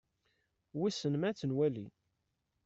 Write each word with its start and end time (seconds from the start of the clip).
Wissen 0.77 1.13
ma 1.17 1.27
ad 1.29 1.37
tt-nwali? 1.37 1.87